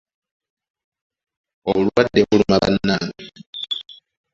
Obulwadde 1.67 2.19
buluma 2.27 2.55
bannange! 2.63 3.27